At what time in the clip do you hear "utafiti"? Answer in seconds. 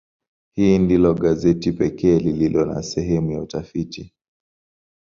3.41-4.13